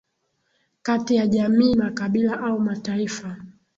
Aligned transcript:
kati 0.81 1.15
ya 1.15 1.27
jamii 1.27 1.75
makabila 1.75 2.39
au 2.39 2.59
mataifa 2.59 3.37